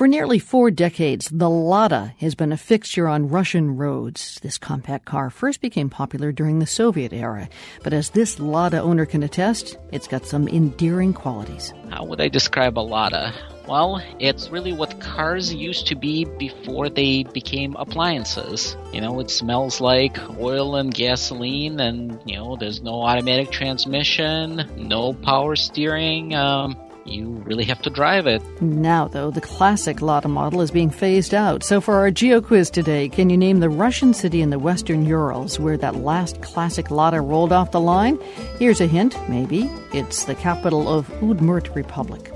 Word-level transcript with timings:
For 0.00 0.08
nearly 0.08 0.38
four 0.38 0.70
decades, 0.70 1.28
the 1.28 1.50
Lada 1.50 2.14
has 2.20 2.34
been 2.34 2.52
a 2.52 2.56
fixture 2.56 3.06
on 3.06 3.28
Russian 3.28 3.76
roads. 3.76 4.40
This 4.40 4.56
compact 4.56 5.04
car 5.04 5.28
first 5.28 5.60
became 5.60 5.90
popular 5.90 6.32
during 6.32 6.58
the 6.58 6.66
Soviet 6.66 7.12
era, 7.12 7.50
but 7.82 7.92
as 7.92 8.08
this 8.08 8.40
Lada 8.40 8.80
owner 8.80 9.04
can 9.04 9.22
attest, 9.22 9.76
it's 9.92 10.08
got 10.08 10.24
some 10.24 10.48
endearing 10.48 11.12
qualities. 11.12 11.74
How 11.90 12.04
would 12.04 12.18
I 12.18 12.28
describe 12.28 12.78
a 12.78 12.80
Lada? 12.80 13.34
Well, 13.68 14.02
it's 14.18 14.48
really 14.48 14.72
what 14.72 15.02
cars 15.02 15.52
used 15.52 15.86
to 15.88 15.94
be 15.94 16.24
before 16.24 16.88
they 16.88 17.24
became 17.24 17.76
appliances. 17.76 18.78
You 18.94 19.02
know, 19.02 19.20
it 19.20 19.28
smells 19.28 19.82
like 19.82 20.18
oil 20.38 20.76
and 20.76 20.94
gasoline, 20.94 21.78
and, 21.78 22.18
you 22.24 22.36
know, 22.36 22.56
there's 22.56 22.80
no 22.80 23.02
automatic 23.02 23.50
transmission, 23.50 24.66
no 24.78 25.12
power 25.12 25.56
steering. 25.56 26.34
Um, 26.34 26.74
you 27.04 27.28
really 27.46 27.64
have 27.64 27.80
to 27.82 27.90
drive 27.90 28.26
it. 28.26 28.42
Now, 28.62 29.08
though, 29.08 29.30
the 29.30 29.40
classic 29.40 30.00
Lada 30.00 30.28
model 30.28 30.60
is 30.60 30.70
being 30.70 30.90
phased 30.90 31.34
out. 31.34 31.62
So, 31.62 31.80
for 31.80 31.94
our 31.94 32.10
Geo 32.10 32.40
quiz 32.40 32.70
today, 32.70 33.08
can 33.08 33.30
you 33.30 33.36
name 33.36 33.60
the 33.60 33.68
Russian 33.68 34.14
city 34.14 34.42
in 34.42 34.50
the 34.50 34.58
Western 34.58 35.04
Urals 35.04 35.58
where 35.58 35.76
that 35.76 35.96
last 35.96 36.40
classic 36.42 36.90
Lada 36.90 37.20
rolled 37.20 37.52
off 37.52 37.72
the 37.72 37.80
line? 37.80 38.18
Here's 38.58 38.80
a 38.80 38.86
hint, 38.86 39.16
maybe. 39.28 39.70
It's 39.92 40.24
the 40.24 40.34
capital 40.34 40.88
of 40.88 41.08
Udmurt 41.20 41.74
Republic. 41.74 42.32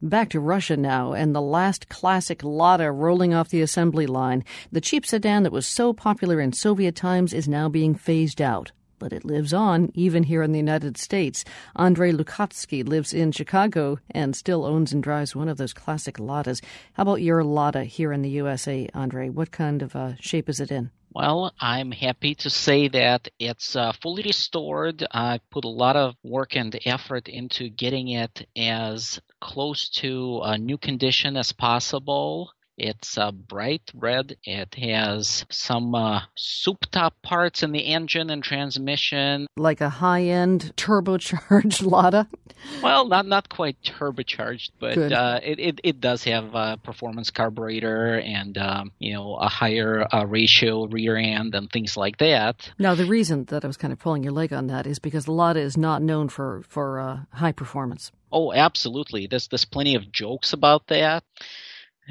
Back 0.00 0.28
to 0.30 0.40
Russia 0.40 0.76
now, 0.76 1.14
and 1.14 1.34
the 1.34 1.40
last 1.40 1.88
classic 1.88 2.44
Lada 2.44 2.92
rolling 2.92 3.32
off 3.32 3.48
the 3.48 3.62
assembly 3.62 4.06
line. 4.06 4.44
The 4.70 4.82
cheap 4.82 5.06
sedan 5.06 5.42
that 5.44 5.52
was 5.52 5.66
so 5.66 5.94
popular 5.94 6.38
in 6.38 6.52
Soviet 6.52 6.94
times 6.94 7.32
is 7.32 7.48
now 7.48 7.70
being 7.70 7.94
phased 7.94 8.42
out 8.42 8.72
but 9.02 9.12
it 9.12 9.24
lives 9.24 9.52
on 9.52 9.90
even 9.94 10.22
here 10.22 10.44
in 10.44 10.52
the 10.52 10.60
United 10.60 10.96
States. 10.96 11.44
Andre 11.74 12.12
Lukatsky 12.12 12.86
lives 12.88 13.12
in 13.12 13.32
Chicago 13.32 13.98
and 14.12 14.36
still 14.36 14.64
owns 14.64 14.92
and 14.92 15.02
drives 15.02 15.34
one 15.34 15.48
of 15.48 15.56
those 15.56 15.72
classic 15.72 16.18
Ladas. 16.18 16.62
How 16.92 17.02
about 17.02 17.20
your 17.20 17.42
Lada 17.42 17.82
here 17.82 18.12
in 18.12 18.22
the 18.22 18.30
USA, 18.30 18.88
Andre? 18.94 19.28
What 19.28 19.50
kind 19.50 19.82
of 19.82 19.96
uh, 19.96 20.12
shape 20.20 20.48
is 20.48 20.60
it 20.60 20.70
in? 20.70 20.92
Well, 21.12 21.52
I'm 21.58 21.90
happy 21.90 22.36
to 22.36 22.48
say 22.48 22.86
that 22.88 23.26
it's 23.40 23.74
uh, 23.74 23.90
fully 24.00 24.22
restored. 24.22 25.04
I 25.10 25.40
put 25.50 25.64
a 25.64 25.68
lot 25.68 25.96
of 25.96 26.14
work 26.22 26.54
and 26.54 26.78
effort 26.84 27.28
into 27.28 27.70
getting 27.70 28.06
it 28.06 28.46
as 28.56 29.20
close 29.40 29.88
to 30.00 30.42
a 30.44 30.56
new 30.56 30.78
condition 30.78 31.36
as 31.36 31.50
possible. 31.50 32.52
It's 32.78 33.16
a 33.16 33.32
bright 33.32 33.90
red. 33.94 34.36
It 34.44 34.74
has 34.76 35.44
some 35.50 35.94
uh, 35.94 36.22
soup 36.36 36.86
top 36.90 37.14
parts 37.22 37.62
in 37.62 37.72
the 37.72 37.80
engine 37.80 38.30
and 38.30 38.42
transmission. 38.42 39.46
Like 39.56 39.80
a 39.80 39.88
high 39.88 40.22
end 40.22 40.72
turbocharged 40.76 41.84
Lada? 41.90 42.28
Well, 42.82 43.06
not 43.06 43.26
not 43.26 43.48
quite 43.48 43.80
turbocharged, 43.82 44.70
but 44.78 44.98
uh, 45.12 45.40
it, 45.42 45.58
it, 45.58 45.80
it 45.82 46.00
does 46.00 46.24
have 46.24 46.54
a 46.54 46.78
performance 46.82 47.30
carburetor 47.30 48.18
and 48.18 48.56
um, 48.56 48.92
you 48.98 49.12
know 49.12 49.36
a 49.36 49.48
higher 49.48 50.06
uh, 50.12 50.24
ratio 50.24 50.86
rear 50.86 51.16
end 51.16 51.54
and 51.54 51.70
things 51.70 51.96
like 51.96 52.18
that. 52.18 52.70
Now, 52.78 52.94
the 52.94 53.04
reason 53.04 53.44
that 53.46 53.64
I 53.64 53.66
was 53.66 53.76
kind 53.76 53.92
of 53.92 53.98
pulling 53.98 54.22
your 54.22 54.32
leg 54.32 54.52
on 54.52 54.68
that 54.68 54.86
is 54.86 54.98
because 54.98 55.24
the 55.24 55.32
Lada 55.32 55.60
is 55.60 55.76
not 55.76 56.02
known 56.02 56.28
for 56.28 56.62
for 56.68 57.00
uh, 57.00 57.20
high 57.32 57.52
performance. 57.52 58.12
Oh, 58.30 58.52
absolutely. 58.52 59.26
There's 59.26 59.48
there's 59.48 59.64
plenty 59.64 59.94
of 59.94 60.10
jokes 60.10 60.52
about 60.52 60.86
that. 60.86 61.24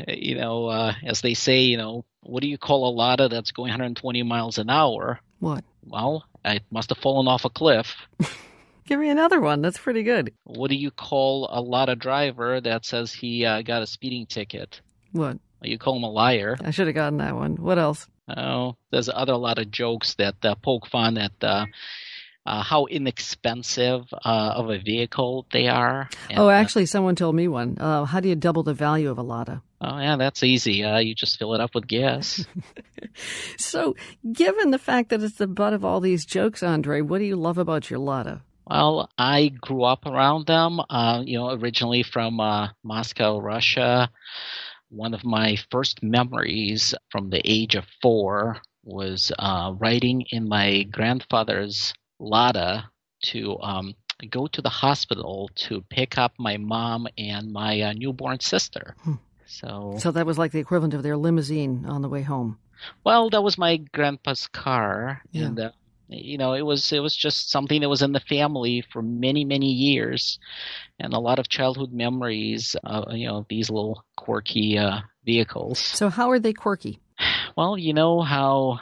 You 0.07 0.35
know, 0.35 0.67
uh, 0.67 0.93
as 1.03 1.21
they 1.21 1.33
say, 1.33 1.61
you 1.61 1.77
know, 1.77 2.05
what 2.21 2.41
do 2.41 2.47
you 2.47 2.57
call 2.57 2.87
a 2.87 2.93
Lada 2.93 3.29
that's 3.29 3.51
going 3.51 3.69
120 3.69 4.23
miles 4.23 4.57
an 4.57 4.69
hour? 4.69 5.19
What? 5.39 5.63
Well, 5.83 6.25
it 6.45 6.63
must 6.71 6.89
have 6.89 6.97
fallen 6.99 7.27
off 7.27 7.45
a 7.45 7.49
cliff. 7.49 7.95
Give 8.85 8.99
me 8.99 9.09
another 9.09 9.39
one. 9.39 9.61
That's 9.61 9.77
pretty 9.77 10.03
good. 10.03 10.33
What 10.43 10.69
do 10.69 10.75
you 10.75 10.91
call 10.91 11.47
a 11.51 11.61
Lada 11.61 11.95
driver 11.95 12.59
that 12.61 12.85
says 12.85 13.13
he 13.13 13.45
uh, 13.45 13.61
got 13.61 13.81
a 13.81 13.87
speeding 13.87 14.25
ticket? 14.25 14.81
What? 15.11 15.39
You 15.61 15.77
call 15.77 15.97
him 15.97 16.03
a 16.03 16.09
liar. 16.09 16.57
I 16.63 16.71
should 16.71 16.87
have 16.87 16.95
gotten 16.95 17.19
that 17.19 17.35
one. 17.35 17.55
What 17.55 17.77
else? 17.77 18.07
Oh, 18.27 18.75
there's 18.91 19.09
other 19.09 19.35
lot 19.35 19.59
of 19.59 19.71
jokes 19.71 20.15
that 20.15 20.35
uh, 20.43 20.55
poke 20.55 20.87
fun 20.87 21.17
at 21.17 21.31
uh, 21.41 21.65
uh, 22.45 22.63
how 22.63 22.85
inexpensive 22.85 24.05
uh, 24.13 24.53
of 24.55 24.69
a 24.69 24.79
vehicle 24.79 25.45
they 25.51 25.67
are. 25.67 26.09
And, 26.29 26.39
oh, 26.39 26.49
uh, 26.49 26.51
actually, 26.51 26.85
someone 26.85 27.15
told 27.15 27.35
me 27.35 27.47
one. 27.47 27.77
Uh, 27.79 28.05
how 28.05 28.19
do 28.19 28.29
you 28.29 28.35
double 28.35 28.63
the 28.63 28.73
value 28.73 29.09
of 29.09 29.17
a 29.17 29.23
Lada? 29.23 29.61
Oh, 29.83 29.97
yeah, 29.97 30.15
that's 30.15 30.43
easy. 30.43 30.83
Uh, 30.83 30.99
you 30.99 31.15
just 31.15 31.39
fill 31.39 31.55
it 31.55 31.59
up 31.59 31.73
with 31.73 31.87
gas. 31.87 32.45
so, 33.57 33.95
given 34.31 34.69
the 34.69 34.77
fact 34.77 35.09
that 35.09 35.23
it's 35.23 35.37
the 35.37 35.47
butt 35.47 35.73
of 35.73 35.83
all 35.83 35.99
these 35.99 36.23
jokes, 36.23 36.61
Andre, 36.61 37.01
what 37.01 37.17
do 37.17 37.25
you 37.25 37.35
love 37.35 37.57
about 37.57 37.89
your 37.89 37.97
Lada? 37.97 38.43
Well, 38.67 39.09
I 39.17 39.47
grew 39.47 39.83
up 39.83 40.05
around 40.05 40.45
them. 40.45 40.81
Uh, 40.87 41.23
you 41.25 41.39
know, 41.39 41.49
originally 41.49 42.03
from 42.03 42.35
Moscow, 42.83 43.39
Russia. 43.39 44.11
One 44.89 45.15
of 45.15 45.23
my 45.23 45.57
first 45.71 46.03
memories 46.03 46.93
from 47.09 47.31
the 47.31 47.41
age 47.43 47.73
of 47.73 47.85
four 48.03 48.61
was 48.83 49.31
riding 49.39 50.25
in 50.29 50.47
my 50.47 50.83
grandfather's 50.83 51.93
Lada 52.19 52.91
to 53.23 53.57
um, 53.61 53.95
go 54.29 54.47
to 54.47 54.61
the 54.61 54.69
hospital 54.69 55.49
to 55.55 55.81
pick 55.89 56.17
up 56.17 56.33
my 56.37 56.57
mom 56.57 57.07
and 57.17 57.51
my 57.51 57.81
uh, 57.81 57.93
newborn 57.93 58.39
sister. 58.39 58.95
Hmm. 59.03 59.15
So, 59.51 59.95
so 59.99 60.11
that 60.11 60.25
was 60.25 60.37
like 60.37 60.53
the 60.53 60.59
equivalent 60.59 60.93
of 60.93 61.03
their 61.03 61.17
limousine 61.17 61.85
on 61.85 62.01
the 62.01 62.09
way 62.09 62.21
home. 62.21 62.57
Well, 63.03 63.29
that 63.29 63.43
was 63.43 63.57
my 63.57 63.77
grandpa's 63.77 64.47
car, 64.47 65.21
yeah. 65.31 65.45
and 65.45 65.59
uh, 65.59 65.71
you 66.07 66.37
know, 66.37 66.53
it 66.53 66.61
was 66.61 66.91
it 66.93 66.99
was 66.99 67.15
just 67.15 67.51
something 67.51 67.81
that 67.81 67.89
was 67.89 68.01
in 68.01 68.13
the 68.13 68.21
family 68.21 68.83
for 68.91 69.01
many 69.01 69.43
many 69.43 69.71
years, 69.71 70.39
and 70.99 71.13
a 71.13 71.19
lot 71.19 71.37
of 71.37 71.49
childhood 71.49 71.91
memories. 71.91 72.75
Uh, 72.83 73.05
you 73.11 73.27
know, 73.27 73.45
these 73.49 73.69
little 73.69 74.03
quirky 74.15 74.77
uh, 74.77 75.01
vehicles. 75.25 75.79
So, 75.79 76.09
how 76.09 76.31
are 76.31 76.39
they 76.39 76.53
quirky? 76.53 76.99
Well, 77.55 77.77
you 77.77 77.93
know 77.93 78.21
how 78.21 78.79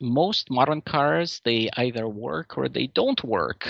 most 0.00 0.50
modern 0.50 0.80
cars 0.80 1.40
they 1.44 1.70
either 1.76 2.08
work 2.08 2.56
or 2.56 2.68
they 2.68 2.86
don't 2.86 3.22
work. 3.24 3.68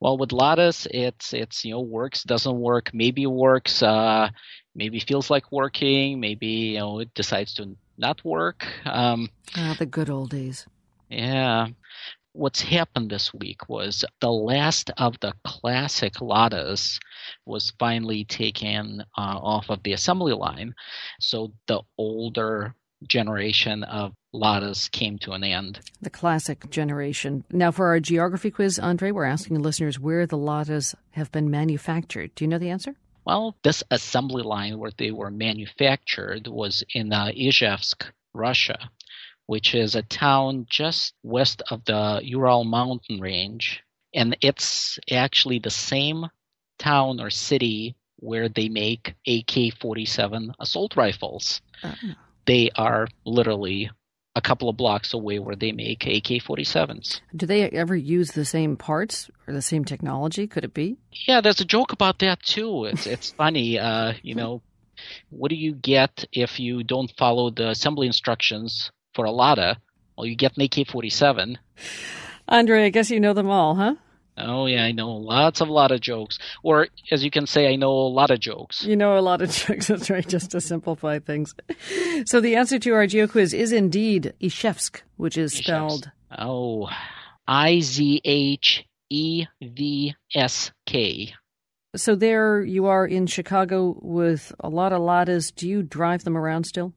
Well, 0.00 0.16
with 0.16 0.30
Ladas, 0.30 0.86
it's 0.90 1.32
it's 1.32 1.64
you 1.64 1.72
know 1.72 1.80
works 1.80 2.22
doesn't 2.22 2.58
work, 2.58 2.90
maybe 2.92 3.26
works, 3.26 3.82
uh, 3.82 4.28
maybe 4.74 5.00
feels 5.00 5.28
like 5.28 5.50
working, 5.50 6.20
maybe 6.20 6.46
you 6.46 6.78
know 6.78 7.00
it 7.00 7.12
decides 7.14 7.54
to 7.54 7.76
not 7.96 8.24
work. 8.24 8.66
Um, 8.84 9.28
ah, 9.56 9.74
the 9.78 9.86
good 9.86 10.08
old 10.08 10.30
days. 10.30 10.66
Yeah. 11.08 11.68
What's 12.32 12.60
happened 12.60 13.10
this 13.10 13.34
week 13.34 13.68
was 13.68 14.04
the 14.20 14.30
last 14.30 14.90
of 14.98 15.18
the 15.20 15.34
classic 15.44 16.14
Ladas 16.20 17.00
was 17.46 17.72
finally 17.80 18.24
taken 18.24 19.00
uh, 19.16 19.38
off 19.42 19.70
of 19.70 19.82
the 19.82 19.94
assembly 19.94 20.34
line. 20.34 20.74
So 21.18 21.52
the 21.66 21.80
older 21.96 22.74
generation 23.06 23.84
of 23.84 24.12
Ladas 24.34 24.90
came 24.90 25.18
to 25.18 25.32
an 25.32 25.44
end. 25.44 25.80
The 26.00 26.10
classic 26.10 26.70
generation. 26.70 27.44
Now, 27.50 27.70
for 27.70 27.86
our 27.88 28.00
geography 28.00 28.50
quiz, 28.50 28.78
Andre, 28.78 29.10
we're 29.10 29.24
asking 29.24 29.60
listeners 29.62 29.98
where 29.98 30.26
the 30.26 30.36
Ladas 30.36 30.94
have 31.12 31.32
been 31.32 31.50
manufactured. 31.50 32.34
Do 32.34 32.44
you 32.44 32.48
know 32.48 32.58
the 32.58 32.70
answer? 32.70 32.94
Well, 33.24 33.56
this 33.62 33.82
assembly 33.90 34.42
line 34.42 34.78
where 34.78 34.92
they 34.96 35.10
were 35.10 35.30
manufactured 35.30 36.46
was 36.46 36.82
in 36.94 37.12
uh, 37.12 37.26
Izhevsk, 37.26 38.04
Russia, 38.32 38.90
which 39.46 39.74
is 39.74 39.94
a 39.94 40.02
town 40.02 40.66
just 40.68 41.14
west 41.22 41.62
of 41.70 41.84
the 41.84 42.20
Ural 42.22 42.64
mountain 42.64 43.20
range. 43.20 43.82
And 44.14 44.36
it's 44.40 44.98
actually 45.10 45.58
the 45.58 45.70
same 45.70 46.26
town 46.78 47.20
or 47.20 47.30
city 47.30 47.96
where 48.16 48.48
they 48.48 48.68
make 48.68 49.14
AK 49.26 49.74
47 49.80 50.54
assault 50.58 50.96
rifles. 50.96 51.60
Oh. 51.84 51.94
They 52.48 52.70
are 52.76 53.06
literally 53.26 53.90
a 54.34 54.40
couple 54.40 54.70
of 54.70 54.76
blocks 54.78 55.12
away 55.12 55.38
where 55.38 55.54
they 55.54 55.70
make 55.70 56.06
AK 56.06 56.42
47s. 56.42 57.20
Do 57.36 57.44
they 57.44 57.68
ever 57.68 57.94
use 57.94 58.30
the 58.30 58.46
same 58.46 58.74
parts 58.74 59.30
or 59.46 59.52
the 59.52 59.60
same 59.60 59.84
technology? 59.84 60.46
Could 60.46 60.64
it 60.64 60.72
be? 60.72 60.96
Yeah, 61.26 61.42
there's 61.42 61.60
a 61.60 61.66
joke 61.66 61.92
about 61.92 62.20
that 62.20 62.42
too. 62.42 62.86
It's, 62.86 63.06
it's 63.06 63.32
funny. 63.32 63.78
Uh, 63.78 64.14
you 64.22 64.34
know, 64.34 64.62
what 65.28 65.50
do 65.50 65.56
you 65.56 65.74
get 65.74 66.24
if 66.32 66.58
you 66.58 66.82
don't 66.82 67.12
follow 67.18 67.50
the 67.50 67.68
assembly 67.68 68.06
instructions 68.06 68.92
for 69.14 69.26
a 69.26 69.30
Lada? 69.30 69.76
Well, 70.16 70.24
you 70.24 70.34
get 70.34 70.56
an 70.56 70.62
AK 70.62 70.88
47. 70.88 71.58
Andre, 72.48 72.86
I 72.86 72.88
guess 72.88 73.10
you 73.10 73.20
know 73.20 73.34
them 73.34 73.50
all, 73.50 73.74
huh? 73.74 73.96
Oh 74.38 74.66
yeah, 74.66 74.84
I 74.84 74.92
know 74.92 75.10
lots 75.10 75.60
of 75.60 75.68
lot 75.68 75.90
of 75.92 76.00
jokes. 76.00 76.38
Or 76.62 76.88
as 77.10 77.24
you 77.24 77.30
can 77.30 77.46
say, 77.46 77.72
I 77.72 77.76
know 77.76 77.90
a 77.90 78.08
lot 78.08 78.30
of 78.30 78.40
jokes. 78.40 78.84
You 78.84 78.96
know 78.96 79.18
a 79.18 79.20
lot 79.20 79.42
of 79.42 79.50
jokes. 79.66 79.88
That's 79.88 80.10
right, 80.10 80.26
just 80.26 80.50
to 80.52 80.60
simplify 80.60 81.18
things. 81.18 81.54
So 82.26 82.40
the 82.40 82.56
answer 82.56 82.78
to 82.78 82.94
our 82.94 83.06
geo 83.06 83.26
quiz 83.26 83.52
is 83.52 83.72
indeed 83.72 84.34
Izhevsk, 84.40 85.02
which 85.16 85.36
is 85.36 85.54
spelled 85.54 86.10
Oh, 86.36 86.88
I 87.46 87.80
Z 87.80 88.20
H 88.24 88.84
E 89.10 89.46
V 89.62 90.14
S 90.34 90.70
K. 90.86 91.34
So 91.96 92.14
there 92.14 92.62
you 92.62 92.86
are 92.86 93.06
in 93.06 93.26
Chicago 93.26 93.98
with 94.02 94.52
a 94.60 94.68
lot 94.68 94.92
of 94.92 95.00
Ladas. 95.00 95.54
Do 95.54 95.66
you 95.68 95.82
drive 95.82 96.24
them 96.24 96.36
around 96.36 96.64
still? 96.64 96.92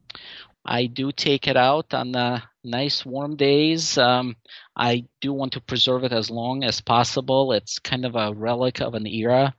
I 0.65 0.85
do 0.85 1.11
take 1.11 1.47
it 1.47 1.57
out 1.57 1.93
on 1.93 2.11
the 2.11 2.43
nice 2.63 3.05
warm 3.05 3.35
days. 3.35 3.97
Um, 3.97 4.35
I 4.75 5.05
do 5.19 5.33
want 5.33 5.53
to 5.53 5.61
preserve 5.61 6.03
it 6.03 6.11
as 6.11 6.29
long 6.29 6.63
as 6.63 6.81
possible. 6.81 7.53
It's 7.53 7.79
kind 7.79 8.05
of 8.05 8.15
a 8.15 8.33
relic 8.33 8.81
of 8.81 8.93
an 8.93 9.07
era, 9.07 9.53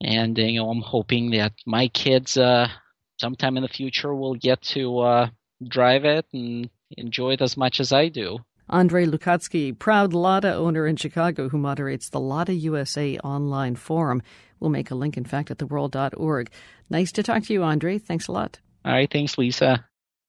and 0.00 0.36
you 0.36 0.60
know 0.60 0.70
I'm 0.70 0.82
hoping 0.82 1.30
that 1.32 1.52
my 1.66 1.88
kids 1.88 2.36
uh, 2.36 2.68
sometime 3.18 3.56
in 3.56 3.62
the 3.62 3.68
future 3.68 4.14
will 4.14 4.34
get 4.34 4.62
to 4.62 4.98
uh, 5.00 5.28
drive 5.66 6.04
it 6.04 6.26
and 6.32 6.70
enjoy 6.96 7.32
it 7.32 7.42
as 7.42 7.56
much 7.56 7.80
as 7.80 7.92
I 7.92 8.08
do. 8.08 8.38
Andre 8.68 9.04
Lukatsky, 9.04 9.76
proud 9.76 10.12
Lada 10.12 10.54
owner 10.54 10.86
in 10.86 10.96
Chicago 10.96 11.48
who 11.48 11.58
moderates 11.58 12.08
the 12.08 12.20
Lada 12.20 12.54
USA 12.54 13.18
online 13.18 13.74
forum. 13.74 14.22
We'll 14.60 14.70
make 14.70 14.90
a 14.90 14.94
link, 14.94 15.16
in 15.16 15.24
fact, 15.24 15.50
at 15.50 15.58
theworld.org. 15.58 16.50
Nice 16.88 17.10
to 17.12 17.22
talk 17.22 17.44
to 17.44 17.52
you, 17.52 17.62
Andre. 17.64 17.98
Thanks 17.98 18.28
a 18.28 18.32
lot. 18.32 18.60
All 18.84 18.92
right. 18.92 19.10
Thanks, 19.10 19.36
Lisa. 19.36 19.84